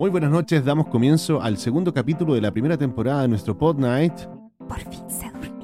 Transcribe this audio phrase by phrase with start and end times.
[0.00, 3.78] Muy buenas noches, damos comienzo al segundo capítulo de la primera temporada de nuestro Pod
[3.80, 4.12] Night.
[4.68, 5.58] Por fin se durmieron.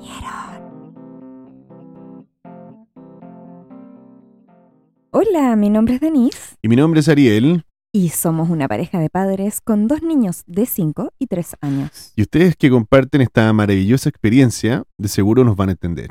[5.12, 7.64] Hola, mi nombre es Denise Y mi nombre es Ariel.
[7.92, 12.12] y somos una pareja de padres con dos niños de 5 y 3 años.
[12.16, 16.10] Y ustedes que comparten esta maravillosa experiencia, de seguro nos van a entender.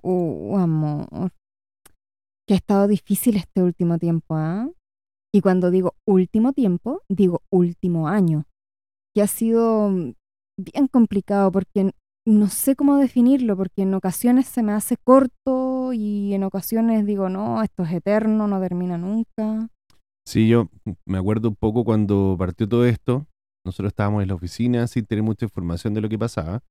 [0.00, 1.32] Uh, amor.
[2.46, 4.68] Que ha estado difícil este último tiempo, ¿ah?
[5.32, 8.44] Y cuando digo último tiempo, digo último año.
[9.14, 10.12] Que ha sido mm,
[10.56, 11.92] bien complicado porque
[12.26, 17.28] no sé cómo definirlo, porque en ocasiones se me hace corto y en ocasiones digo,
[17.28, 19.68] no, esto es eterno, no termina nunca.
[20.26, 20.68] Sí, yo
[21.06, 23.26] me acuerdo un poco cuando partió todo esto.
[23.64, 26.62] Nosotros estábamos en la oficina sin tener mucha información de lo que pasaba.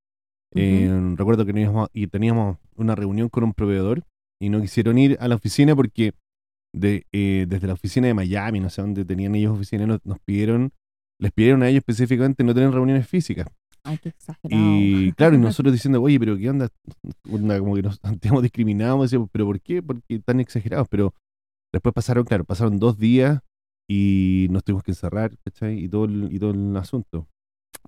[0.55, 4.03] Eh, recuerdo que teníamos, y teníamos una reunión con un proveedor
[4.39, 6.13] y no quisieron ir a la oficina porque
[6.80, 10.20] de, eh, desde la oficina de Miami, no sé dónde tenían ellos oficina, nos, nos
[10.20, 10.72] pidieron,
[11.20, 13.48] les pidieron a ellos específicamente no tener reuniones físicas.
[13.84, 14.62] Ay, qué exagerado.
[14.62, 16.70] Y claro, y nosotros diciendo, oye, pero ¿qué onda?
[17.32, 19.82] Onda, como que nos sentíamos discriminados, decíamos, pero ¿por qué?
[19.82, 20.88] ¿Por qué tan exagerados?
[20.90, 21.13] Pero
[21.74, 23.41] después pasaron, claro, pasaron dos días
[23.90, 25.84] y nos tuvimos que encerrar, ¿cachai?
[25.84, 27.27] Y todo el, y todo el asunto.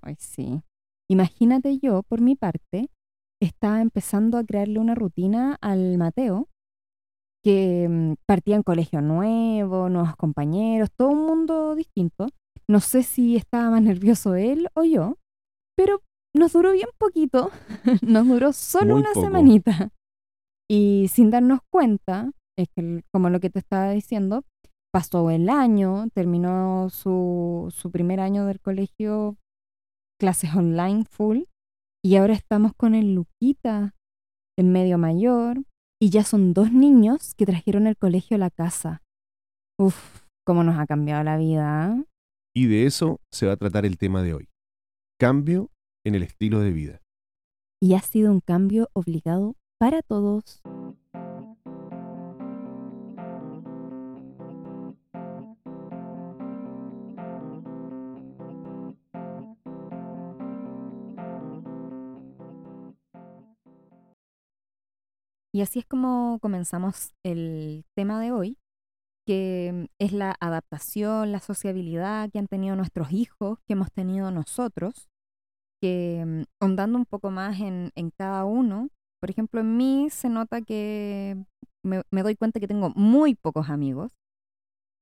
[0.02, 0.62] Ay, sí.
[1.10, 2.88] Imagínate yo, por mi parte,
[3.40, 6.48] estaba empezando a crearle una rutina al Mateo,
[7.42, 12.26] que mm, partía en colegio nuevo, nuevos compañeros, todo un mundo distinto.
[12.68, 15.16] No sé si estaba más nervioso él o yo,
[15.76, 16.02] pero
[16.34, 17.50] nos duró bien poquito,
[18.02, 19.26] nos duró solo Muy una poco.
[19.26, 19.90] semanita.
[20.70, 24.44] Y sin darnos cuenta, es que como lo que te estaba diciendo,
[24.92, 29.36] pasó el año, terminó su, su primer año del colegio,
[30.20, 31.42] clases online full,
[32.04, 33.94] y ahora estamos con el Luquita,
[34.58, 35.62] en medio mayor,
[36.02, 39.02] y ya son dos niños que trajeron el colegio a la casa.
[39.78, 41.84] Uf, cómo nos ha cambiado la vida.
[41.84, 42.04] ¿ah?
[42.54, 44.48] Y de eso se va a tratar el tema de hoy.
[45.18, 45.70] Cambio
[46.04, 47.02] en el estilo de vida.
[47.82, 50.62] Y ha sido un cambio obligado para todos.
[65.52, 68.58] Y así es como comenzamos el tema de hoy,
[69.26, 75.08] que es la adaptación, la sociabilidad que han tenido nuestros hijos, que hemos tenido nosotros,
[75.82, 78.88] que mm, ahondando un poco más en, cada uno,
[79.20, 81.36] por ejemplo, en mí se nota que
[81.84, 84.12] me, me doy cuenta que tengo muy pocos amigos.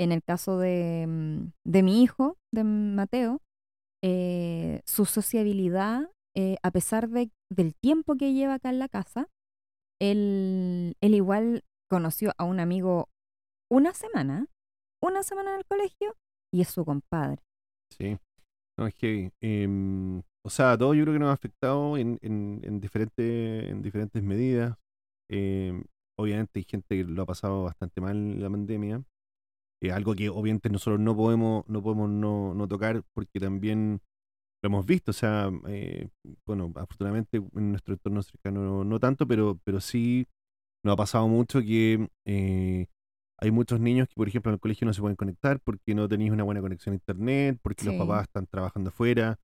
[0.00, 3.42] En el caso de, mm, de mi hijo, de Mateo,
[4.03, 9.28] eh, su sociabilidad, eh, a pesar de, del tiempo que lleva acá en la casa,
[10.00, 13.09] él, él igual conoció a un amigo
[13.70, 14.47] una semana,
[15.03, 16.14] una semana en el colegio,
[16.53, 17.42] y es su compadre.
[17.91, 18.19] Sí.
[18.78, 22.60] No, es que, em, o sea, todo yo creo que nos ha afectado en, en,
[22.62, 24.76] en, diferentes, en diferentes medidas.
[25.28, 25.84] Em,
[26.16, 29.03] obviamente hay gente que lo ha pasado bastante mal la pandemia.
[29.82, 34.00] Eh, algo que obviamente nosotros no podemos, no podemos no, no tocar porque también
[34.63, 35.11] lo hemos visto.
[35.11, 36.09] O sea, eh,
[36.47, 40.27] bueno, afortunadamente en nuestro entorno cercano no, no tanto, pero, pero sí
[40.85, 42.87] nos ha pasado mucho que eh,
[43.41, 46.09] hay muchos niños que, por ejemplo, en el colegio no se pueden conectar porque no
[46.09, 49.39] tenéis una buena conexión a internet, porque los papás están trabajando afuera.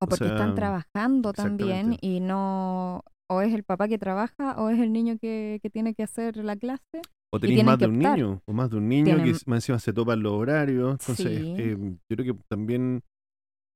[0.00, 4.70] O porque sea, están trabajando también y no, o es el papá que trabaja o
[4.70, 7.02] es el niño que, que tiene que hacer la clase.
[7.32, 8.16] O tenéis más de un optar.
[8.18, 10.92] niño, o más de un niño que más encima se topan los horarios.
[11.00, 11.54] Entonces, Sí.
[11.58, 11.76] eh,
[12.08, 13.02] yo creo que también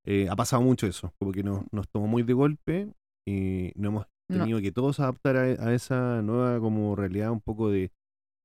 [0.07, 2.93] eh, ha pasado mucho eso, como que nos, nos tomó muy de golpe
[3.27, 4.39] y no hemos No.
[4.39, 7.91] tenido que todos adaptar a, a esa nueva como realidad un poco de,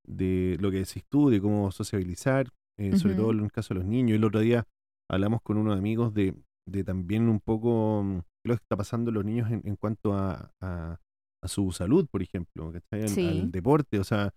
[0.05, 3.79] de lo que decís tú, de cómo sociabilizar, eh, sobre todo en el caso de
[3.79, 4.15] los niños.
[4.17, 4.65] El otro día
[5.09, 6.35] hablamos con unos amigos de,
[6.69, 10.13] de también un poco mm, lo que está pasando en los niños en, en cuanto
[10.13, 10.99] a, a-
[11.43, 12.73] a su salud, por ejemplo,
[13.07, 13.27] Sí.
[13.27, 14.33] al deporte, o sea,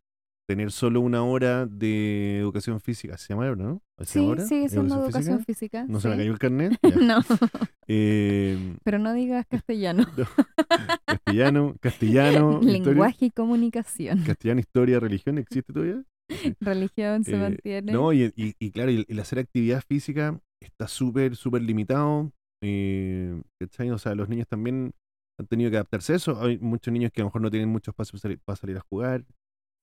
[0.51, 3.83] tener solo una hora de educación física, se llama ahora, ¿no?
[4.01, 4.45] ¿Se llama Sí, ahora?
[4.47, 5.45] sigue siendo educación física?
[5.47, 5.85] física.
[5.89, 6.73] ¿No se me cayó el carnet?
[7.01, 7.21] No,
[7.87, 10.05] Eh, pero no digas castellano.
[11.07, 14.23] castellano, castellano, historia, Lenguaje y comunicación.
[14.25, 16.03] castellano, historia, religión, ¿existe todavía?
[16.61, 17.93] Religión se Eh, mantiene.
[17.93, 22.33] No, y, y- y claro, el, el hacer actividad física está súper, súper limitado.
[22.63, 23.41] Eh.
[23.93, 24.93] O sea, los niños también
[25.39, 26.41] han tenido que adaptarse a eso.
[26.43, 29.25] Hay muchos niños que a lo mejor no tienen mucho espacio para salir a jugar.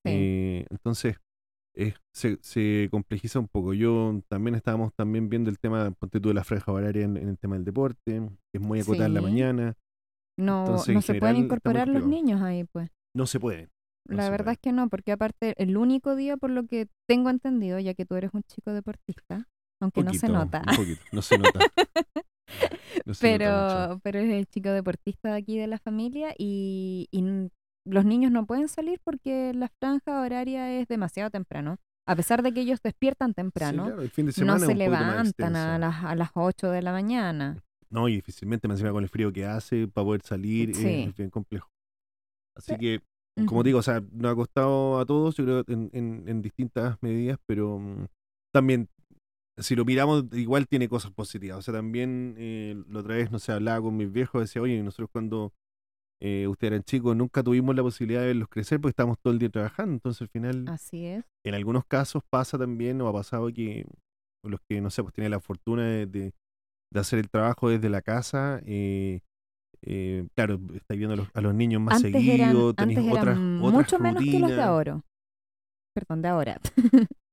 [0.07, 0.13] Sí.
[0.13, 1.17] Eh, entonces,
[1.75, 3.73] eh, se, se complejiza un poco.
[3.73, 7.29] Yo también estábamos también viendo el tema, ponte tú de la franja horaria en, en
[7.29, 8.21] el tema del deporte,
[8.51, 9.73] que es muy acotada en la mañana.
[10.37, 12.89] no entonces, en no se general, pueden incorporar los niños ahí, pues.
[13.15, 13.69] No se puede.
[14.09, 14.53] No La se verdad puede.
[14.53, 18.05] es que no, porque aparte el único día, por lo que tengo entendido, ya que
[18.05, 19.47] tú eres un chico deportista,
[19.81, 20.63] aunque no se nota.
[20.69, 21.59] Un poquito, no se nota.
[23.05, 23.79] No se nota mucho.
[23.99, 27.07] pero, pero es el chico deportista de aquí de la familia y,
[27.89, 31.77] los niños no pueden salir porque la franja horaria es demasiado temprano.
[32.05, 35.55] A pesar de que ellos despiertan Sí, temprano, claro, el fin de no se levantan
[35.57, 37.61] a las, a las 8 de la mañana.
[37.89, 41.05] No, y difícilmente, más encima con el frío que hace, para poder salir, es- Sí.
[41.07, 41.69] es, bien complejo.
[42.55, 43.01] Así que,
[43.45, 46.97] como digo, o sea, nos ha costado a todos, yo creo, en, en, en distintas
[47.01, 48.05] medidas, pero mm,
[48.53, 48.89] también,
[49.57, 51.59] si lo miramos, igual tiene cosas positivas.
[51.59, 54.81] O sea, también, eh, la otra vez, no sé, hablaba con mis viejos, decía, oye,
[54.81, 55.53] nosotros cuando
[56.21, 59.39] eh, ustedes eran chicos nunca tuvimos la posibilidad de verlos crecer porque estábamos todo el
[59.39, 59.93] día trabajando.
[59.93, 61.25] Entonces, al final, Así es.
[61.45, 63.85] en algunos casos pasa también, o ha pasado que
[64.43, 66.33] los que, no sé, pues tienen la fortuna de, de-
[66.93, 69.19] de hacer el trabajo desde la casa, eh,
[69.81, 73.11] eh, claro, estáis viendo a los, a los niños más Antes eran, seguido, tenéis antes
[73.11, 74.65] otras, eran otras mucho menos que los de rutinas.
[74.67, 75.01] ahora.
[75.93, 76.59] Perdón, de ahora.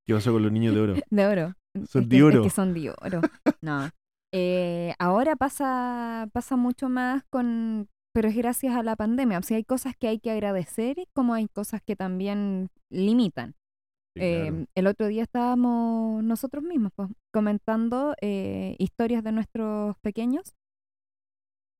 [0.06, 0.94] ¿Qué pasa con los niños de oro?
[1.10, 1.54] De oro.
[1.88, 2.38] Son Es de que- oro.
[2.40, 3.20] Es que son de oro.
[3.62, 3.88] No.
[4.32, 9.38] Eh, ahora pasa, pasa mucho más con, pero es gracias a la pandemia.
[9.38, 13.56] O sea, hay cosas que hay que agradecer, como hay cosas que también limitan.
[14.16, 14.56] Sí, claro.
[14.56, 20.54] Eh, el otro día estábamos nosotros mismos pues, comentando eh, historias de nuestros pequeños.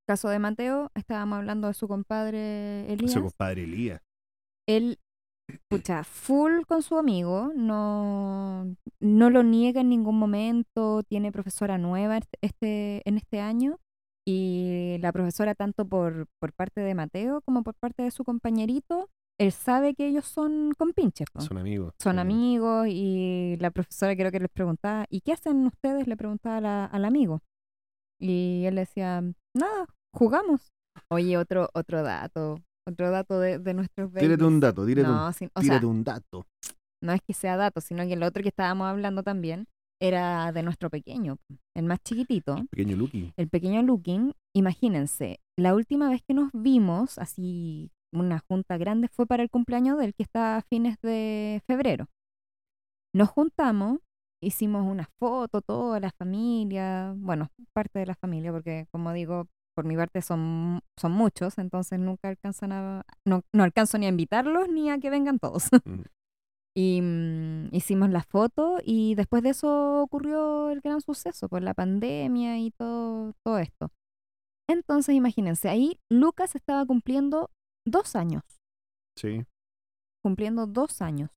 [0.08, 3.12] Caso de Mateo, estábamos hablando de su compadre Elías.
[3.12, 4.02] Ese compadre Elías.
[4.68, 4.98] Él,
[5.70, 12.18] pucha, full con su amigo, no, no lo niega en ningún momento, tiene profesora nueva
[12.18, 13.78] este- este, en este año
[14.26, 19.08] y la profesora tanto por, por parte de Mateo como por parte de su compañerito,
[19.38, 21.40] él sabe que ellos son compinches, po.
[21.40, 21.94] Son amigos.
[21.98, 22.20] son sí.
[22.20, 26.06] amigos y la profesora creo que les preguntaba, ¿y qué hacen ustedes?
[26.06, 27.42] Le preguntaba la- al amigo.
[28.20, 29.22] Y él decía,
[29.54, 30.72] nada, jugamos.
[31.10, 34.46] Oye, otro, otro dato, otro dato de, de nuestros Tírate babies.
[34.48, 36.46] un dato, tírate, No, un, sin- o tírate sea, un dato.
[37.02, 39.66] no es que sea dato, sino que el otro que estábamos hablando también
[40.08, 41.38] era de nuestro pequeño,
[41.74, 43.32] el más chiquitito, Pequeño Lucky.
[43.36, 44.32] el pequeño Looking.
[44.54, 49.98] Imagínense, la última vez que nos vimos, así una junta grande, fue para el cumpleaños
[49.98, 52.06] del que está a fines de febrero.
[53.14, 53.98] Nos juntamos,
[54.42, 59.84] hicimos una foto, toda la familia, bueno, parte de la familia, porque como digo, por
[59.84, 64.68] mi parte son, son muchos, entonces nunca alcanzan a, no, no alcanzo ni a invitarlos
[64.68, 65.68] ni a que vengan todos.
[66.76, 71.74] Y mm, hicimos la foto y después de eso ocurrió el gran suceso, por la
[71.74, 73.90] pandemia y todo, todo esto.
[74.68, 77.50] Entonces imagínense, ahí Lucas estaba cumpliendo
[77.86, 78.42] dos años,
[79.16, 79.44] Sí.
[80.22, 81.30] cumpliendo dos años.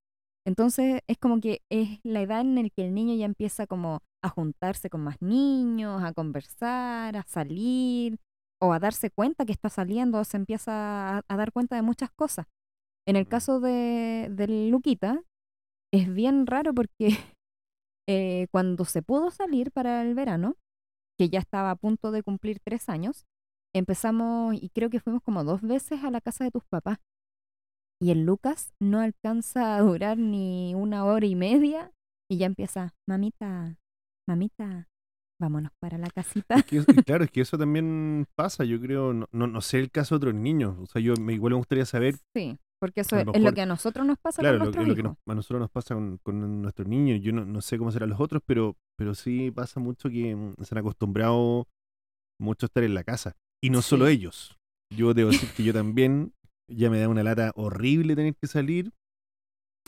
[0.45, 3.99] Entonces es como que es la edad en la que el niño ya empieza como
[4.23, 8.17] a juntarse con más niños, a conversar, a salir
[8.61, 12.09] o a darse cuenta que está saliendo, se empieza a, a dar cuenta de muchas
[12.11, 12.47] cosas.
[13.07, 15.23] En el caso de, del Luquita,
[15.93, 17.09] es bien raro porque
[18.09, 20.55] eh, cuando se pudo salir para el verano,
[21.17, 23.25] que ya estaba a punto de cumplir tres años,
[23.73, 26.99] empezamos y creo que fuimos como dos veces a la casa de tus papás.
[27.99, 31.91] Y el Lucas no alcanza a durar ni una hora y media
[32.29, 33.79] y ya empieza, mamita,
[34.27, 34.89] mamita,
[35.41, 36.55] vámonos para la casita.
[36.55, 39.91] Es que claro, es que eso también pasa, yo creo, no, no, no sé el
[39.91, 43.17] caso de otros niños, o sea, yo me, igual me gustaría saber, Sí, porque eso
[43.17, 45.01] es, lo lo que a nosotros nos pasa claro, con lo, que- nuestros lo que
[45.01, 45.17] hijos.
[45.25, 48.09] nos- a nosotros nos pasa con, con nuestros niños, yo no, no sé cómo serán
[48.09, 51.67] los otros, pero, pero sí pasa mucho que mm, se han acostumbrado
[52.39, 54.57] mucho a estar en la casa, y no solo ellos,
[54.95, 56.33] yo debo decir que yo también,
[56.69, 58.91] ya me da una lata horrible tener que salir,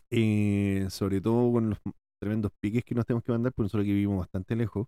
[0.10, 1.80] eh, sobre todo con los
[2.22, 4.88] tremendos piques que nos tenemos que mandar, porque nosotros que vivimos bastante lejos.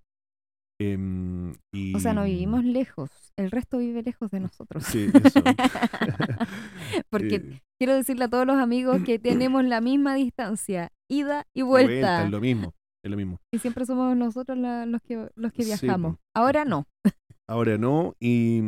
[0.93, 4.83] Em, y, O sea, no vivimos lejos, el resto vive lejos de nosotros.
[4.85, 5.41] Sí, eso.
[7.09, 11.61] Porque Eh, quiero decirle a todos los amigos que tenemos la misma distancia, ida y
[11.61, 12.25] vuelta, vuelta.
[12.25, 12.73] es lo mismo,
[13.03, 13.37] es lo mismo.
[13.53, 15.81] Y siempre somos nosotros la- los que los que Sí, po.
[15.81, 16.17] viajamos.
[16.35, 16.85] Ahora no.
[17.49, 18.61] Ahora no, y,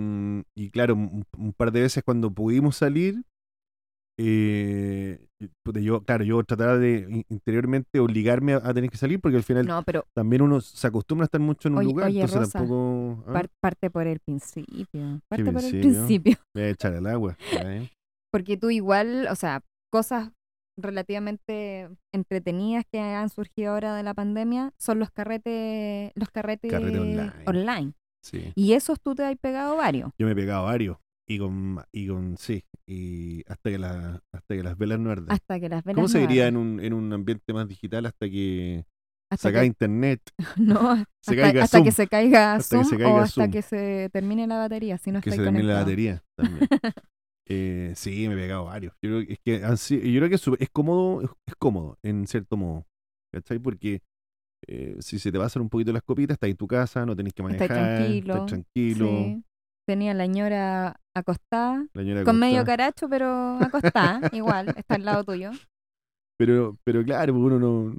[0.57, 3.23] y claro, un, un par de veces cuando pudimos salir,
[4.19, 5.25] eh,
[5.81, 9.43] yo, claro, yo trataba de in- interiormente obligarme a, a tener que salir porque al
[9.43, 12.21] final No, pero también uno se acostumbra a estar mucho en un Oye- lugar, oye,
[12.21, 13.33] entonces Rosa, tampoco ¿ah?
[13.33, 15.21] par- parte por el principio.
[15.27, 16.37] Parte por el principio?
[16.55, 17.37] voy a echar al agua.
[17.65, 17.89] ¿eh?
[18.31, 20.31] Porque tú igual, o sea, cosas
[20.93, 26.99] relativamente entretenidas que han surgido ahora de la pandemia son los carretes, los carretes Carrete
[26.99, 27.31] online.
[27.45, 27.93] online.
[28.23, 28.53] Sí.
[28.55, 30.11] Y esos tú te has pegado varios.
[30.17, 30.97] Yo me he pegado varios
[31.35, 35.31] y con, y con sí, y hasta que, la, hasta que las velas no arden.
[35.31, 36.55] Hasta que las velas ¿Cómo se no diría arden.
[36.55, 38.85] en un, en un ambiente más digital hasta que
[39.31, 40.21] Hasta se que- internet?
[40.57, 43.41] No, Se hasta, caiga hasta que se caiga Hasta que Zoom se o caiga hasta
[43.43, 43.51] Zoom.
[43.51, 46.67] que se termine la batería, si no que se termine la batería también.
[47.45, 48.93] Eh, sí, me he pegado varios.
[49.01, 52.25] Yo creo que, es que sido- yo creo que es, cómodo, es, es cómodo en
[52.25, 52.85] cierto modo.
[53.33, 53.59] ¿Cachai?
[53.59, 54.01] Porque
[54.65, 57.05] eh, si se te va a hacer un poquito las copitas, estás en tu casa,
[57.05, 58.33] no tenés que manejar, Estás tranquilo.
[58.33, 59.07] estás tranquilo.
[59.07, 59.43] Sí.
[59.85, 65.51] Tenía la ñora acostada, la con medio caracho, pero acostada, igual, está al lado tuyo.
[66.39, 67.95] Pero, pero claro, pues uno no,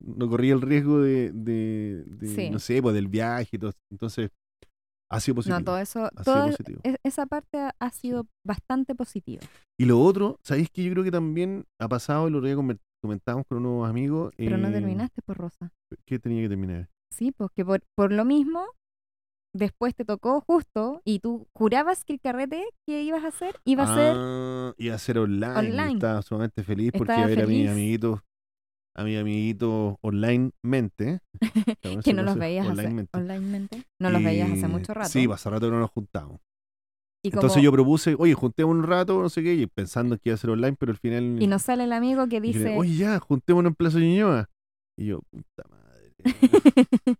[0.00, 2.50] no corría el riesgo de, de, de, Sí.
[2.50, 3.72] no sé, pues del viaje y todo.
[3.90, 4.30] Entonces,
[5.10, 5.58] ha sido positivo.
[5.58, 6.80] No, todo eso, sido toda positivo.
[6.84, 9.42] e- esa parte ha, sido bastante positiva.
[9.78, 12.28] Y lo otro, ¿sabéis que yo creo que también ha pasado?
[12.28, 14.32] El otro día comen- comentábamos con unos amigos.
[14.36, 15.70] Pero no eh, terminaste por Rosa.
[16.06, 16.88] ¿Qué tenía que terminar?
[17.12, 18.64] Sí, pues que por, por lo mismo,
[19.54, 23.84] después te tocó justo y tú jurabas que el carrete que ibas a hacer iba
[23.84, 25.54] a ser Ah, iba a ser online.
[25.58, 25.92] online.
[25.94, 28.20] Estaba sumamente feliz porque iba a ver a mis amiguitos,
[28.96, 31.20] a mis amiguitos online mente.
[32.04, 33.84] que no los veías hace, onlinemente.
[34.00, 35.08] No los veías hace mucho rato.
[35.10, 36.38] Sí, pues, hace rato que no nos juntamos.
[36.38, 40.34] como- Entonces yo propuse, oye, juntemos un rato, no sé qué, y pensando que iba
[40.34, 41.40] a ser online, pero al final.
[41.40, 44.48] y nos sale el amigo que dice, oye, ya, juntémonos en Plaza Ñuñoa.
[44.98, 46.12] Y yo, puta madre.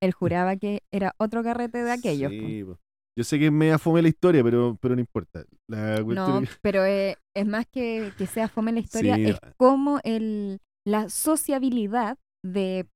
[0.00, 2.30] él juraba que era otro carrete de aquellos.
[2.32, 2.78] Sí, po.
[3.16, 5.44] Yo sé que es media fome la historia, pero, pero no importa.
[5.68, 9.24] La No, es que- pero eh, es más que, que sea fome la historia, Sí.
[9.26, 12.86] es como el, la sociabilidad de,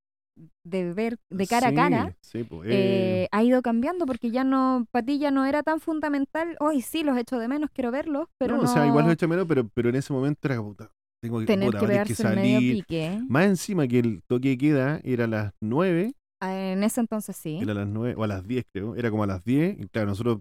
[0.64, 4.44] de ver de cara Sí, a cara sí, eh, eh, ha ido cambiando porque ya
[4.44, 7.90] no, para ti ya no era tan fundamental, hoy sí los echo de menos, quiero
[7.90, 10.12] verlos, pero no, no, o sea, igual lo he hecho menos, pero, pero en ese
[10.12, 10.90] momento era puta.
[11.21, 12.76] Tengo que, tener puta, que pegarse el medio salir.
[12.85, 13.21] pique.
[13.28, 17.37] Más encima que el toque de queda era a las 9, Ah, En ese entonces
[17.37, 17.59] sí.
[17.61, 19.87] era a las 9, o a las 10 creo, era como a las 10, y
[19.89, 20.41] claro, nosotros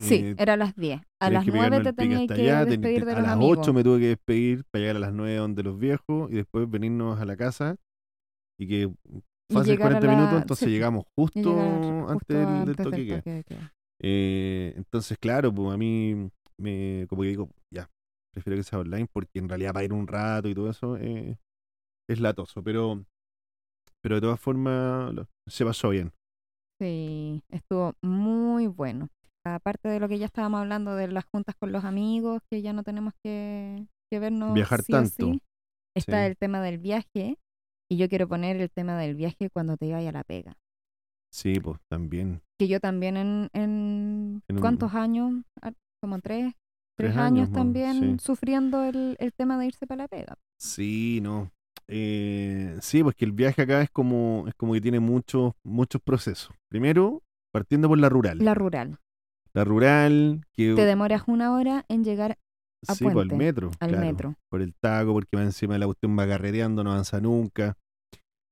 [0.00, 1.00] Sí, eh, era a las 10.
[1.20, 3.32] A las que 9 pegarnos te tenías que allá, despedir ten- de a los las
[3.34, 3.58] amigos.
[3.58, 6.68] 8 me tuve que despedir para llegar a las 9 donde los viejos y después
[6.68, 7.76] venirnos a la casa
[8.58, 8.90] y que
[9.50, 12.76] fácil llegar a 40 la- minutos, entonces sí, llegamos justo, llegar antes justo del, del
[12.76, 13.72] toque de del toque de queda.
[14.00, 17.88] Eh, entonces, claro, pues a mí me como que digo, ya,
[18.32, 21.38] prefiero que sea online porque en realidad para ir un rato y todo eso eh,
[22.08, 23.04] es latoso, pero
[24.02, 26.12] pero de todas formas lo- se pasó bien.
[26.80, 29.08] Sí, estuvo muy bueno.
[29.44, 32.72] Aparte de lo que ya estábamos hablando de las juntas con los amigos, que ya
[32.72, 35.26] no tenemos que, que vernos Viajar sí o tanto.
[35.32, 35.40] sí,
[35.96, 36.26] está Sí.
[36.30, 37.36] el tema del viaje.
[37.90, 40.56] Y yo quiero poner el tema del viaje cuando te vaya a la pega.
[41.32, 42.40] Sí, pues también.
[42.58, 45.42] Que yo también en, en, En un- ¿cuántos años?
[45.60, 46.54] Ah, Como tres,
[46.96, 48.24] Tres tres años, también sí.
[48.24, 50.36] sufriendo el, el tema de irse para la pega.
[50.60, 51.50] Sí, no.
[51.94, 56.00] Eh, sí, pues que el viaje acá es como es como que tiene muchos muchos
[56.00, 56.54] procesos.
[56.68, 57.22] Primero,
[57.52, 58.38] partiendo por la rural.
[58.38, 58.98] La rural.
[59.52, 62.38] La rural que Te demoras una hora en llegar
[62.88, 64.06] a sí, pues, metro, al claro.
[64.06, 64.34] metro.
[64.48, 67.76] por el taco, porque va encima de la cuestión va carreteando, no avanza nunca.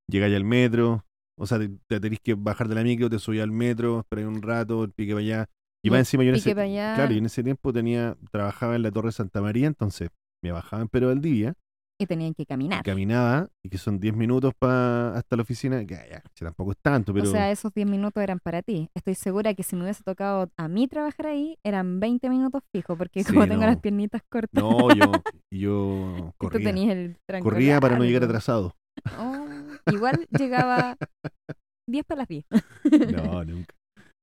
[0.07, 1.07] Llegáis al metro,
[1.39, 4.29] o sea, te, te tenés que bajar de la micro, te subís al metro, esperáis
[4.29, 5.47] un rato, el pique para allá.
[5.83, 8.83] Y, Y va encima yo en ese, claro, y en ese tiempo tenía, trabajaba en
[8.83, 10.11] la Torre Santa María, entonces
[10.45, 11.55] me bajaba en Pedro Valdivia,
[12.01, 12.83] Y tenían que caminar.
[12.83, 17.13] caminaba, y que son 10 minutos pa, hasta la oficina, que ya, tampoco es tanto,
[17.13, 18.89] pero O sea, esos 10 minutos eran para ti.
[18.95, 22.97] Estoy segura que si me hubiese tocado a mí trabajar ahí, eran 20 minutos fijos,
[22.97, 25.13] porque Sí, como tengo las piernitas cortas, no, yo,
[25.53, 28.75] yo y tú corría, tenías el corría para no llegar atrasado.
[29.19, 29.47] Oh,
[29.93, 30.97] igual llegaba
[31.87, 32.47] 10 para las 10.
[33.13, 33.75] No, nunca.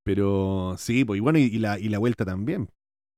[0.04, 2.70] Pero sí, pues y bueno, y, y la, y la vuelta también.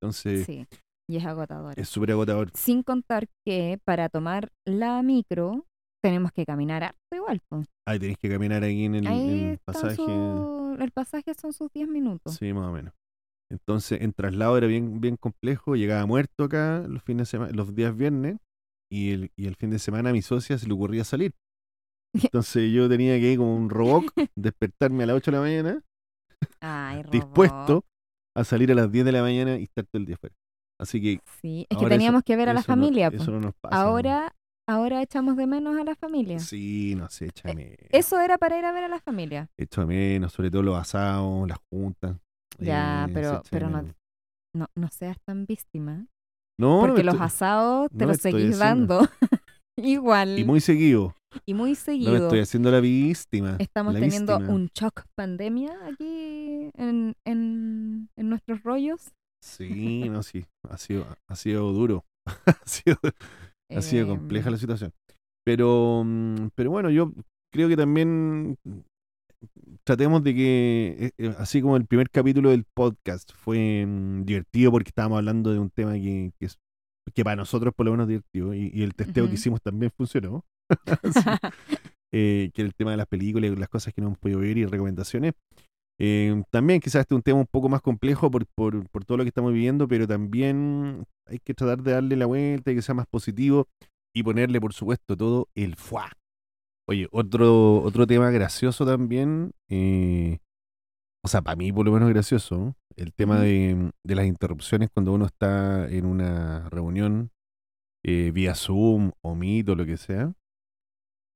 [0.01, 0.65] Entonces, Sí,
[1.09, 1.73] y es agotador.
[1.77, 2.51] es súper agotador.
[2.53, 5.65] Sin contar que para tomar la micro
[6.03, 7.41] tenemos que caminar harto igual.
[7.49, 7.63] po.
[7.87, 9.95] Ahí tenés que caminar ahí en el, Ahí en el está pasaje.
[9.95, 12.35] su- el pasaje son sus 10 minutos.
[12.35, 12.93] Sí, más o menos.
[13.51, 15.75] Entonces, en traslado era bien, bien complejo.
[15.75, 18.37] Llegaba muerto acá los fines de semana, los días viernes,
[18.91, 21.33] y el, y el fin de semana a mi socia se le ocurría salir.
[22.31, 24.05] Entonces yo tenía que ir como un robot,
[24.37, 25.81] despertarme a las 8 de la mañana,
[26.61, 27.83] Ay, dispuesto
[28.37, 30.35] a salir a las 10 de la mañana y estar todo el día afuera.
[30.79, 33.11] Así que Sí, es que teníamos que ver a la no- familia.
[33.11, 33.17] po.
[33.17, 33.75] eso no nos pasa.
[33.81, 34.33] Ahora,
[34.67, 36.39] ahora echamos de menos a la familia.
[36.39, 37.75] Sí, no sé, echa menos.
[37.89, 39.49] Eso era para ir a ver a la familia.
[39.57, 42.17] Echo de menos, sobre todo los asados, las juntas.
[42.59, 43.83] Ya, eh, pero, pero no,
[44.55, 46.05] no, no seas tan víctima.
[46.59, 48.95] No, no Porque los estoy- asados te no los seguís haciendo.
[48.99, 49.09] dando.
[49.77, 50.39] Igual.
[50.39, 51.15] Y muy seguido.
[51.45, 52.15] y muy No me seguido.
[52.15, 53.55] estoy haciendo la víctima.
[53.59, 54.55] Estamos la teniendo víctima.
[54.55, 59.11] un shock pandemia aquí en, en, en nuestros rollos.
[59.41, 60.45] Sí, no, sí.
[60.69, 62.05] Ha sido, ha sido duro.
[62.45, 62.97] ha, sido,
[63.69, 64.93] ha sido Em, compleja la situación.
[65.45, 67.13] Pero, mm, pero bueno, yo
[67.51, 68.57] creo que también
[69.83, 74.71] tratemos de que, eh, eh, así como el primer capítulo del podcast fue mm, divertido
[74.71, 76.31] porque estábamos hablando de un tema que,
[77.13, 79.91] que, para nosotros por lo menos es divertido y, y el testeo que hicimos también
[79.95, 80.43] funcionó.
[82.11, 82.13] Sí.
[82.13, 84.65] eh, que el tema de las películas las cosas que no hemos podido ver y
[84.65, 85.33] recomendaciones.
[86.01, 89.17] Eh, también quizás este es un tema un poco más complejo por, por, por todo
[89.17, 92.81] lo que estamos viviendo, pero también hay que tratar de darle la vuelta y que
[92.81, 93.67] sea más positivo
[94.15, 96.11] y ponerle, por supuesto, todo el fuá.
[96.87, 100.39] Oye, otro, otro tema gracioso también, eh,
[101.23, 105.11] o sea, para mí por lo menos gracioso, el tema de, de las interrupciones cuando
[105.13, 107.29] uno está en una reunión
[108.03, 110.33] eh, vía Zoom o Meet o lo que sea,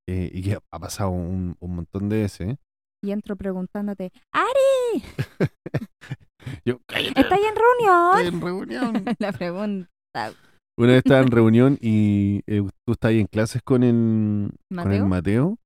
[0.08, 2.58] y que ha pasado un, un montón de veces.
[3.04, 5.04] Y entro preguntándote, ¡Ari!
[6.66, 8.18] Yo, cállate, ¿Estás en reunión?
[8.18, 9.06] estoy en reunión.
[9.20, 10.34] La pregunta.
[10.78, 15.04] Una vez estaba en reunión y eh, tú estabas en clases con el con el
[15.04, 15.08] ¿Mateo?
[15.08, 15.58] Mateo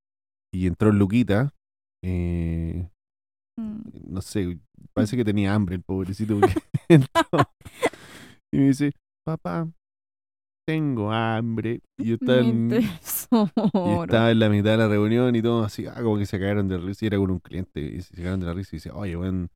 [0.53, 1.53] y entró Luquita.
[2.03, 2.89] eh,
[3.59, 3.81] Mm,
[4.13, 4.59] no sé,
[4.93, 6.39] parece que tenía hambre el pobrecito.
[6.39, 6.53] porque
[6.89, 7.11] entró
[8.53, 8.91] y me dice,
[9.25, 9.67] papá,
[10.67, 11.81] tengo hambre.
[11.97, 14.03] Y yo estaba en, y tesoro.
[14.03, 16.67] estaba en la mitad de la reunión y todo así, ah, como que se cagaron
[16.67, 17.05] de risa.
[17.05, 19.49] Y era con un cliente y se cagaron de la risa y dice, oye, weón,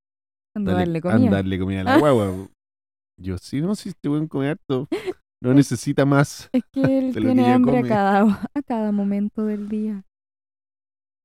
[0.55, 1.29] darle comida.
[1.29, 2.31] darle comida a la guagua.
[3.21, 4.87] Yo, sí, no, si este weón come harto,
[5.43, 6.49] no necesita más.
[6.53, 10.05] Es que él que tiene hambre a cada, a cada momento del día.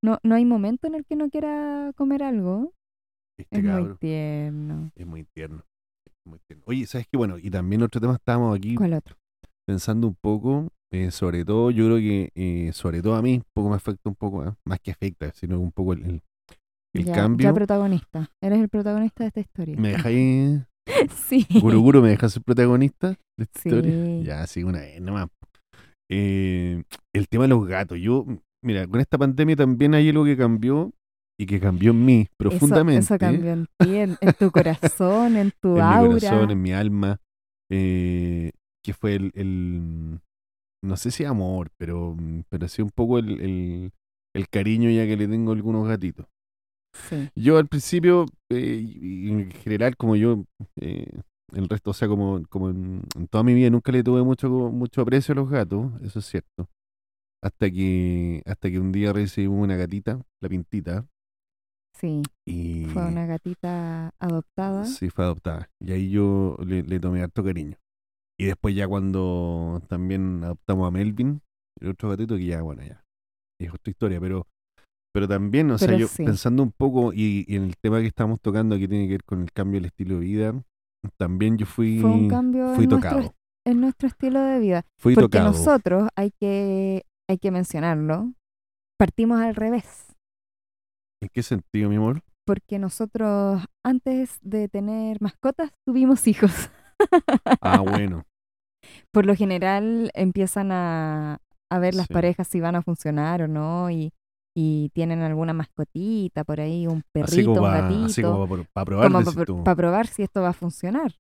[0.02, 2.72] No, no hay momento en el que no quiera comer algo.
[3.38, 3.84] Este cabrón.
[3.84, 4.90] Es muy tierno.
[4.96, 5.06] es
[6.26, 6.64] muy tierno.
[6.66, 7.16] Oye, ¿sabes qué?
[7.16, 9.16] Bueno, y también otro tema, estábamos aquí ¿Cuál otro?
[9.66, 13.44] Pensando un poco, eh, sobre todo, yo creo que, eh, sobre todo a mí, un
[13.54, 14.52] poco me afecta un poco, ¿eh?
[14.64, 16.22] más que afecta, sino un poco el, el,
[16.94, 17.44] el ya, cambio.
[17.48, 18.30] Ya protagonista.
[18.42, 19.76] Eres el protagonista de esta historia.
[19.76, 20.60] ¿Me dejáis,
[21.28, 21.46] sí.
[21.60, 23.68] Guruguru, me dejas ser protagonista de esta Sí.
[23.68, 24.22] historia?
[24.22, 25.28] Ya, sí, una vez nomás.
[26.10, 26.82] Eh,
[27.12, 27.98] el tema de los gatos.
[27.98, 28.24] Yo,
[28.64, 30.92] mira, con esta pandemia también hay algo que cambió
[31.38, 33.00] y que cambió en mí profundamente.
[33.00, 36.14] Eso, cambió en ti, en, en tu corazón, en tu en aura.
[36.14, 37.18] mi corazón, en mi alma,
[37.70, 38.52] eh,
[38.86, 40.20] que fue el, el-
[40.84, 42.16] no sé si amor, pero,
[42.48, 43.92] pero sí un poco el, el,
[44.34, 46.26] el cariño ya que le tengo a algunos gatitos.
[47.08, 47.28] Sí.
[47.34, 50.44] Yo al principio, eh, en general, como yo,
[50.80, 51.10] eh,
[51.52, 54.48] el resto, o sea, como, como en, en toda mi vida nunca le tuve mucho,
[54.50, 56.68] mucho aprecio a los gatos, eso es cierto.
[57.42, 61.06] Hasta que, hasta que un día recibimos una gatita, la pintita,
[61.94, 62.22] Sí.
[62.46, 64.84] y Fue una gatita adoptada.
[64.84, 65.70] Sí, fue adoptada.
[65.80, 67.76] Y ahí yo le, le tomé harto cariño.
[68.38, 71.40] Y después ya cuando también adoptamos a Melvin,
[71.80, 73.02] el otro gatito, que ya, bueno, ya
[73.60, 74.46] es otra historia, pero
[75.14, 76.24] pero también, o sea, yo sí.
[76.24, 79.24] pensando un poco y, y en el tema que estamos tocando que tiene que ver
[79.24, 80.62] con el cambio del estilo de vida,
[81.16, 83.34] también yo fui, Fue un cambio fui en nuestro, tocado.
[83.66, 84.84] en nuestro estilo de vida.
[85.00, 85.52] Fui Porque tocado.
[85.52, 88.34] nosotros, hay que, hay que mencionarlo,
[88.98, 90.14] partimos al revés.
[91.22, 92.20] ¿En qué sentido, mi amor?
[92.44, 96.70] Porque nosotros, antes de tener mascotas, tuvimos hijos.
[97.60, 98.22] Ah, bueno.
[99.12, 101.38] Por lo general empiezan a,
[101.70, 102.12] a ver las Sí.
[102.14, 104.12] parejas si van a funcionar o no y,
[104.56, 108.46] y tienen alguna mascotita por ahí, un perrito, un para gatito,
[108.84, 109.64] probar, como decís tú.
[109.64, 111.12] para probar si esto va a funcionar.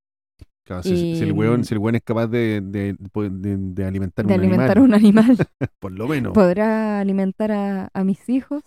[0.66, 3.84] Claro, si, si el y- weón, si el weón es capaz de, de, de- de
[3.84, 5.36] alimentar de un alimentar animal, un animal.
[5.80, 6.32] por lo menos.
[6.34, 8.62] ¿Podrá alimentar a, a mis hijos?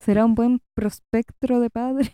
[0.00, 2.12] ¿Será un buen prospecto de padre?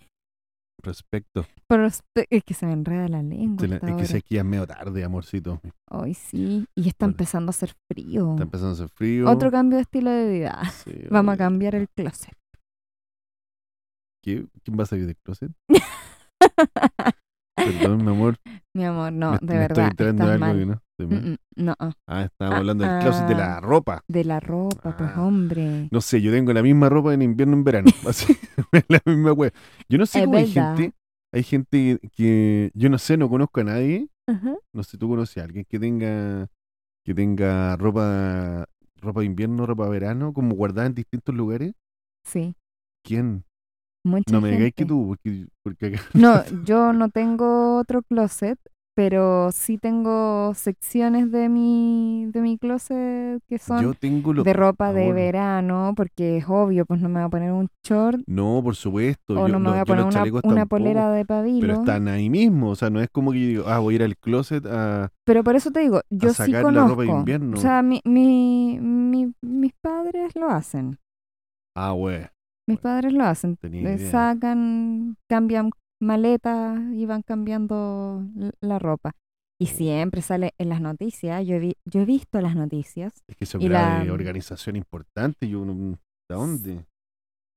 [0.83, 1.45] Respecto.
[1.69, 3.59] Prospe- es que se me enreda la lengua.
[3.61, 5.61] Se la- es que sé que ya medio tarde, amorcito.
[5.89, 6.67] Ay, sí.
[6.75, 7.13] Y está Vale.
[7.13, 8.31] empezando a hacer frío.
[8.33, 9.31] Está empezando a hacer frío.
[9.31, 10.63] Otro cambio de estilo de vida.
[10.85, 12.35] Sí, Vamos a cambiar el closet.
[14.23, 14.47] ¿Qué?
[14.65, 15.53] ¿Quién va a salir del closet?
[17.65, 18.37] Perdón, mi amor.
[18.75, 19.89] Mi amor, no, me, de me verdad.
[19.89, 20.59] estoy estás algo mal.
[20.59, 20.81] que no.
[21.09, 23.61] Mm, no, ah, estábamos Ah, hablando del closet de la ah.
[23.61, 24.05] ropa.
[24.07, 25.23] de la ropa, pues Ah.
[25.27, 25.89] hombre.
[25.91, 27.89] No sé, yo tengo la misma ropa en invierno y en verano.
[28.09, 28.37] Así,
[28.89, 29.51] la misma wea.
[29.89, 30.93] Yo no sé Es cómo hay gente.
[31.33, 34.09] Hay gente que, que- yo no sé, no conozco a nadie.
[34.73, 36.47] No sé, tú conoces a alguien que tenga
[37.05, 38.67] que tenga ropa
[39.01, 41.73] ropa de invierno, ropa de verano, como guardada en distintos lugares.
[42.25, 42.55] Sí,
[43.05, 43.43] ¿Quién?
[44.05, 48.59] Mucha No me digáis que tú, porque, porque acá No, yo no tengo otro closet,
[48.95, 54.53] pero sí tengo secciones de mi, de mi closet que son yo tengo lo de
[54.53, 55.15] ropa de ahora.
[55.15, 59.35] verano, porque es obvio, pues no me voy a poner un short No, por supuesto.
[59.35, 61.61] o yo, no me voy a poner una, chalecos una tampoco, polera de pabilo.
[61.61, 63.97] Pero están ahí mismo, o sea, no es como que yo digo, ah, voy a
[63.97, 65.11] ir al closet a...
[65.25, 66.89] Pero por eso te digo, yo sí sacar la conozco.
[66.91, 67.57] ropa de invierno.
[67.57, 70.99] O sea, mi, mi, mi- mis padres lo hacen.
[71.77, 72.27] Ah, güey.
[72.71, 73.57] Mis padres lo hacen.
[73.57, 73.99] Tenía.
[73.99, 75.71] Sacan, cambian
[76.03, 78.25] maletas y van cambiando
[78.61, 79.13] la ropa.
[79.61, 81.47] Y siempre sale en las noticias.
[81.47, 83.13] Yo he, vi- yo he visto las noticias.
[83.29, 85.49] Es que eso era la- de organización importante.
[85.49, 86.87] Yo, no- ¿De dónde?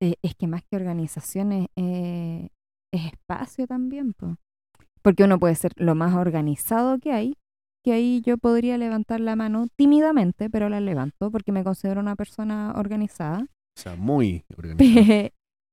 [0.01, 2.49] Eh, es que más que organizaciones eh,
[2.93, 4.13] es espacio también.
[4.13, 4.35] po.
[5.01, 7.35] Porque uno puede ser lo más organizado que hay.
[7.85, 12.15] Que ahí yo podría levantar la mano tímidamente, pero la levanto porque me considero una
[12.15, 13.45] persona organizada.
[13.75, 14.45] O sea, muy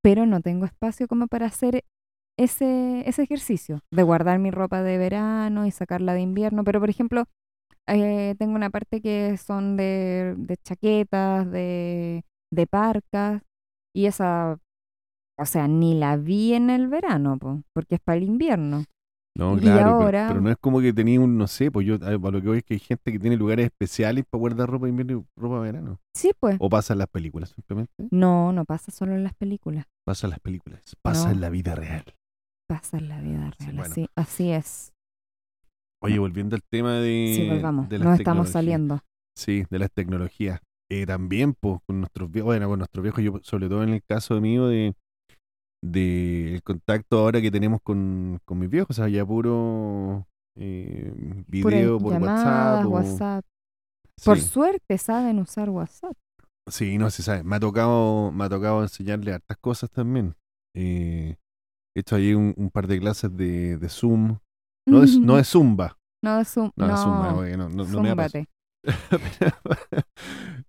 [0.02, 1.84] pero no tengo espacio como para hacer
[2.38, 6.64] ese, ese ejercicio de guardar mi ropa de verano y sacarla de invierno.
[6.64, 7.24] Pero, por ejemplo,
[7.86, 13.42] eh, tengo una parte que son de, de chaquetas, de, de parcas,
[13.94, 14.58] y esa,
[15.38, 18.84] o sea, ni la vi en el verano, po, porque es para el invierno.
[19.40, 21.86] No, Y claro, pero- ahora- pero, no es como que tenía un, no sé, pues
[21.86, 24.68] yo a lo que voy es que hay gente que tiene lugares especiales para guardar
[24.68, 25.98] ropa de invierno y ropa de verano.
[26.14, 26.56] Sí, pues.
[26.60, 27.92] O pasa en las películas simplemente.
[28.10, 30.82] No, no pasa solo en las películas, Pasa en las películas.
[31.02, 31.32] Pasa No.
[31.32, 32.04] en la vida real.
[32.68, 33.90] pasa en la vida Sí, real, bueno.
[33.92, 34.92] así, así es.
[36.02, 37.32] Oye, volviendo al tema de.
[37.36, 39.00] Sí, volvamos, de las nos estamos saliendo.
[39.36, 40.60] Sí, de las tecnologías.
[40.90, 44.02] Eh, también, pues, con nuestros viejos, bueno, con nuestros viejos, yo, sobre todo en el
[44.08, 44.94] caso mío de,
[45.82, 51.12] de el contacto ahora que tenemos con, con mis viejos, o sea, ya puro eh,
[51.62, 52.86] Pura video por llamadas, WhatsApp.
[52.86, 53.44] o- WhatsApp.
[54.24, 56.12] Por suerte saben usar WhatsApp.
[56.68, 57.42] Sí, no se sabe.
[57.42, 60.34] Me ha tocado, me ha tocado enseñarle hartas cosas también.
[60.76, 61.36] Eh,
[61.96, 64.38] he hecho ahí un, un par de clases de, de Zoom.
[64.86, 65.96] No de, no de Zumba.
[66.22, 66.70] No de Zoom.
[66.76, 68.28] No, de No, Zumba, porque no, no, no me da.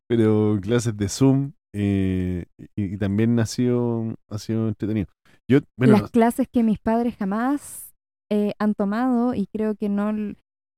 [0.07, 1.51] Pero clases de Zoom.
[1.73, 5.07] Eh, y, y también ha sido, ha sido entretenido.
[5.49, 7.93] Yo, bueno, Las clases que mis padres jamás
[8.31, 10.11] eh, han tomado y creo que no...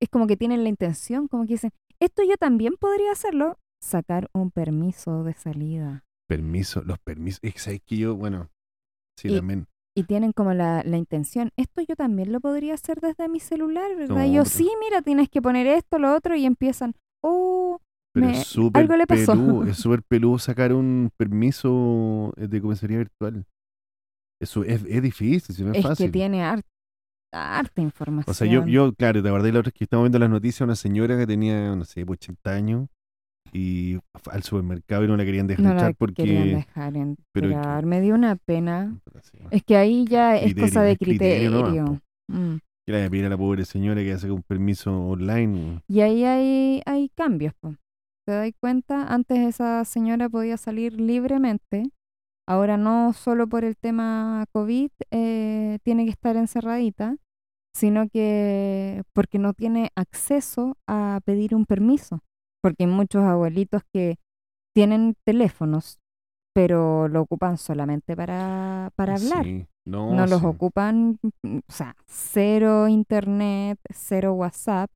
[0.02, 4.30] Es como que tienen la intención, como que dicen, esto yo también podría hacerlo, sacar
[4.34, 6.04] un permiso de salida.
[6.28, 7.40] permiso, los permisos.
[7.44, 8.50] Es que sabes que yo, bueno,
[9.20, 9.68] sí, Y- también.
[9.96, 13.96] Y tienen como la, la intención, esto yo también lo podría hacer desde mi celular,
[13.96, 14.16] ¿verdad?
[14.16, 17.80] No, yo, pero- sí, mira, tienes que poner esto, lo otro, y empiezan, oh,
[18.14, 19.32] Pero me- es súper algo le pasó.
[19.34, 23.46] peludo, es súper peludo sacar un permiso eh, de comisaría virtual.
[24.42, 26.08] Eso es, es difícil, si no es, es fácil.
[26.08, 26.64] que tiene har-
[27.34, 28.30] harta información.
[28.32, 30.62] O sea, yo, yo claro, te acordé la otra vez que estábamos viendo las noticias,
[30.62, 32.88] una señora que tenía, no sé, pues, 80 años
[33.52, 34.00] y
[34.32, 36.24] al supermercado y no la querían dejar no la porque...
[36.24, 36.94] querían dejar
[37.32, 37.86] pero entrar.
[37.86, 39.00] Me dio una pena.
[39.22, 41.84] Sí, Es que ahí ya es Criterio, cosa de criterio criterio.
[41.84, 42.00] nomás,
[42.30, 42.56] Mm.
[42.88, 45.82] que voy a la pobre señora que saque un permiso online.
[45.88, 47.54] Y ahí hay, hay cambios.
[47.60, 47.76] po.
[48.26, 49.14] ¿Te das cuenta?
[49.14, 51.84] Antes esa señora podía salir libremente.
[52.48, 57.18] Ahora no solo por el tema COVID eh, tiene que estar encerradita,
[57.74, 62.20] sino que porque no tiene acceso a pedir un permiso.
[62.62, 64.18] Porque hay muchos abuelitos que
[64.74, 66.00] tienen teléfonos,
[66.54, 69.44] pero lo ocupan solamente para, para hablar.
[69.44, 74.90] Sí, no, no los ocupan, o sea, cero internet, cero WhatsApp.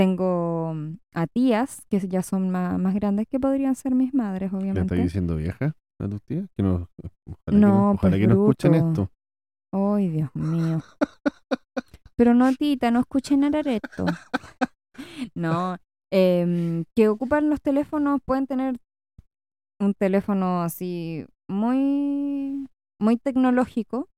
[0.00, 4.50] Tengo mm, a tías que ya son más, más grandes que podrían ser mis madres,
[4.50, 4.94] ¿Le estás obviamente.
[4.96, 6.48] diciendo vieja a tus tías?
[6.56, 6.88] Que no,
[7.26, 9.10] ojalá que no, No, ojalá pues, que no escuchen esto.
[9.70, 10.80] Ay, Dios mío.
[12.16, 14.06] Pero no, tita, no escuchen arareto.
[15.34, 15.76] No,
[16.10, 18.78] em, que ocupan los teléfonos, pueden tener
[19.78, 22.66] un teléfono así muy,
[22.98, 24.08] muy tecnológico,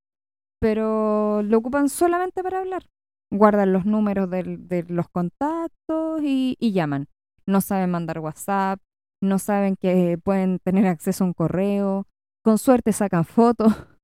[0.61, 2.85] pero lo ocupan solamente para hablar.
[3.33, 7.09] Guardan los números del- de los contactos y, y llaman.
[7.47, 8.79] No saben mandar WhatsApp,
[9.23, 12.07] no saben que pueden tener acceso a un correo,
[12.45, 13.73] con suerte sacan fotos.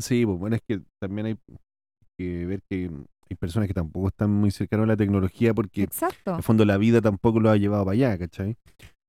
[0.00, 1.36] Sí, pues bueno, es que también hay
[2.18, 2.90] que ver que
[3.30, 6.32] hay personas que tampoco están muy cercanas a la tecnología porque Exacto.
[6.32, 8.56] en el fondo la vida tampoco lo ha llevado para allá, ¿cachai?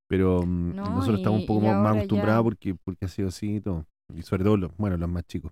[0.07, 3.55] Pero mm, No, nosotros estamos un poco más, acostumbrados ya- porque, porque ha sido así
[3.55, 3.85] y todo.
[4.13, 5.51] Y sobre todo, los, bueno, los más chicos.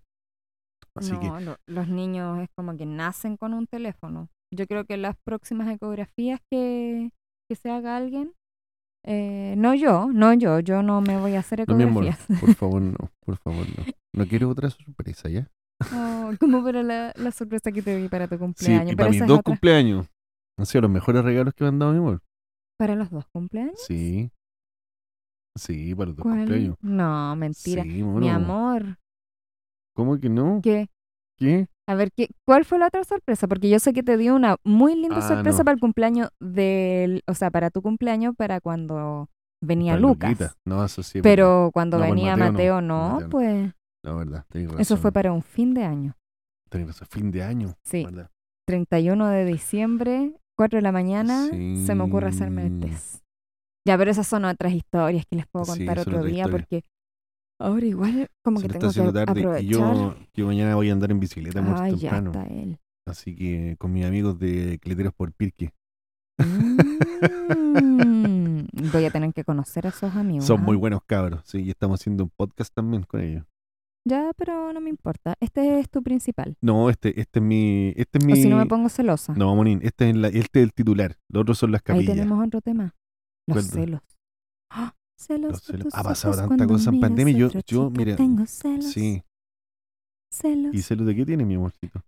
[0.98, 4.30] Así que no, lo- los niños es como que nacen con un teléfono.
[4.54, 7.12] Yo creo que las próximas ecografías que,
[7.50, 8.34] que se haga alguien,
[9.06, 12.40] eh, no yo, no yo, yo no me voy a hacer No, mi amor, ecografías.
[12.42, 13.86] por favor, no, por favor, no.
[14.14, 15.48] No quiero otra sorpresa, ¿ya?
[15.94, 18.92] Oh, como para la, la sorpresa que te di para tu Sí, cumpleaños.
[18.92, 20.08] y para mis dos cumpleaños
[20.60, 22.22] han sido los mejores regalos que me han dado, mi amor.
[22.78, 23.80] ¿Para los dos cumpleaños?
[23.80, 24.30] Sí.
[25.58, 26.38] Sí, para los dos ¿Cuál?
[26.40, 26.76] cumpleaños.
[26.82, 27.84] No, mentira.
[27.84, 28.98] Sí, Mi amor,
[29.96, 30.62] ¿Cómo que no?
[30.64, 30.88] ¿qué?
[31.38, 31.68] ¿Qué?
[31.88, 33.48] A ver, ¿qué, ¿cuál fue la otra sorpresa?
[33.48, 35.66] Porque yo sé que te dio una muy linda Ah, sorpresa no.
[35.66, 39.28] para el cumpleaños del, o sea, para tu cumpleaños, para cuando
[39.62, 40.30] venía Para Lucas.
[40.30, 40.54] Luquita.
[40.66, 41.22] No, eso sí.
[41.22, 43.30] Pero cuando No, pues venía Mateo no, Mateo, no, Mateo no.
[43.30, 43.74] pues verdad.
[44.04, 44.82] La verdad, razón.
[44.82, 46.16] eso fue para un fin de año.
[46.70, 47.74] Tenés razón, fin de año.
[47.84, 48.30] Sí, ¿verdad?
[48.68, 53.22] 31 de diciembre, 4 de la mañana, se me ocurre hacerme el test.
[53.86, 56.84] Ya, pero esas son otras historias que les puedo contar otro día porque
[57.62, 59.64] ahora igual como Se que tengo que tarde y aprovechar.
[59.72, 62.32] yo, yo mañana voy a andar en bicicleta muy ya temprano.
[62.32, 62.78] está él.
[63.08, 65.74] Así que con mis amigos de Cleteros por Pirque.
[67.54, 70.46] Mm, voy a tener que conocer a esos amigos.
[70.46, 70.64] Son ¿ah?
[70.64, 71.42] muy buenos cabros.
[71.46, 73.46] Sí, y estamos haciendo un podcast también con ellos.
[74.08, 75.36] Ya, pero no me importa.
[75.40, 76.58] Este es tu principal.
[76.62, 77.94] No, este, este es mi.
[77.96, 79.34] Este es mi O si no me pongo celosa.
[79.36, 81.18] No, Monín, este es, la- este es el titular.
[81.30, 82.16] Los otros son las Ahí capillas.
[82.16, 82.96] tenemos otro tema.
[83.48, 84.02] Los celos.
[84.72, 84.96] ¡Ah!
[85.22, 85.52] Celos.
[85.52, 88.86] Los de tus Ha pasado ojos tanta cosa en pandemia yo- yo, mira, Tengo celos.
[88.86, 89.24] Sí.
[90.34, 90.74] Celos.
[90.74, 92.02] ¿Y celos de qué tiene mi amorcito?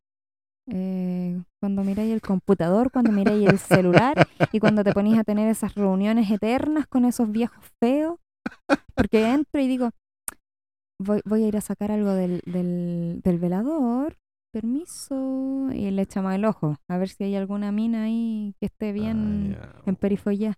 [0.72, 5.50] Eh, cuando miráis el computador, cuando miráis el celular y cuando te ponís a tener
[5.50, 8.18] esas reuniones eternas con esos viejos feos
[8.96, 9.90] Porque entro y digo,
[11.00, 14.16] voy, voy a ir a sacar algo del, del, del velador,
[14.54, 18.92] permiso, y le echamos el ojo, a ver si hay alguna mina ahí que esté
[18.94, 20.58] bien Ah, en perifollá.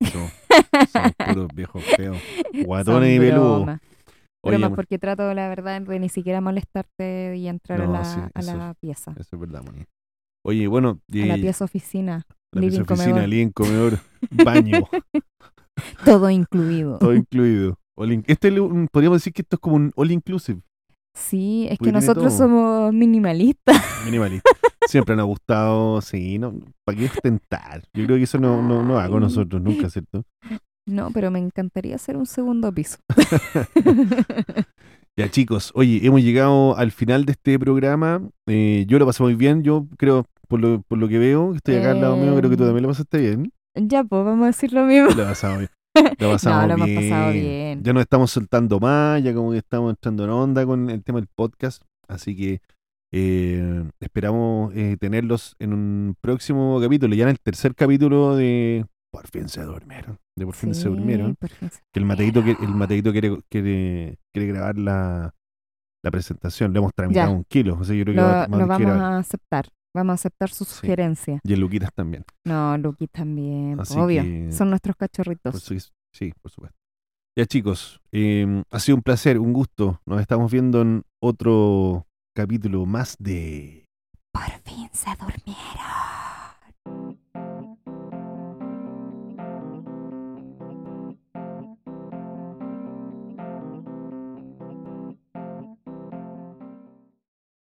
[0.00, 0.10] ya.
[0.86, 2.16] Son, puros viejos feos.
[2.66, 3.78] Guatones y peludos.
[4.42, 8.20] Oye, porque trato, la verdad, de ni siquiera molestarte y entrar No, a la, sí,
[8.34, 9.12] a eso la pieza.
[9.18, 9.84] eso es verdad, Moni.
[10.46, 12.24] Oye, bueno, y A la pieza oficina.
[12.54, 13.28] la living, pieza oficina, comedor.
[13.28, 13.98] living, comedor,
[14.44, 14.88] baño,
[16.04, 16.98] Todo incluido.
[16.98, 17.76] todo incluido.
[17.98, 18.50] All in- este
[18.90, 20.60] podríamos decir que esto es como un all inclusive,
[21.14, 22.38] Sí, es Porque que nosotros todo.
[22.38, 23.76] somos minimalistas.
[24.06, 24.48] minimalista.
[24.88, 26.54] Siempre nos ha gustado, sí, no,
[26.86, 27.82] ¿para qué ostentar?
[27.92, 30.24] Yo creo que eso no, no, no va con nosotros nunca, ¿cierto?
[30.86, 32.98] No, pero me encantaría hacer un segundo piso.
[35.16, 38.22] Ya chicos, oye, hemos llegado al final de este programa.
[38.46, 41.76] Eh, yo lo pasé muy bien, yo creo, por lo, por lo que veo, estoy
[41.76, 43.52] acá al lado mío, creo que tú también lo pasaste bien.
[43.74, 45.10] ya, pues vamos a decir lo mismo.
[45.10, 45.70] Lo he pasado bien.
[46.20, 47.82] Lo pasamos No, lo hemos pasado bien.
[47.82, 51.18] Ya nos estamos soltando más, ya como que estamos entrando en onda con el tema
[51.18, 51.82] del podcast.
[52.08, 52.60] Así que
[53.12, 59.26] eh, esperamos eh, tenerlos en un próximo capítulo, ya en el tercer capítulo de Por
[59.26, 60.18] fin se durmieron.
[60.40, 61.36] De Por fin se durmieron.
[61.92, 62.68] Que el Mateito, que, el.
[62.74, 65.34] Mateito quiere, quiere, quiere grabar la,
[66.02, 66.72] la presentación.
[66.72, 67.36] Le hemos tramitado Ya.
[67.36, 67.76] un kilo.
[67.78, 69.68] O sea, yo creo que Lo, va- vamos a aceptar.
[69.94, 70.76] Vamos a aceptar su Sí.
[70.76, 71.40] sugerencia.
[71.44, 72.24] Y el Luquitas también.
[72.46, 73.78] No, Luqui también.
[73.80, 74.22] Así obvio.
[74.22, 75.52] que- Son nuestros cachorritos.
[75.52, 76.78] Por su- sí, por supuesto.
[77.38, 80.00] Ya chicos, eh, ha sido un placer, un gusto.
[80.06, 83.84] Nos estamos viendo en otro capítulo más de...
[84.32, 86.09] Por fin se durmieron.